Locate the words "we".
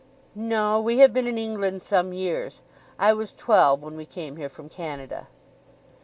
0.81-0.97, 3.95-4.07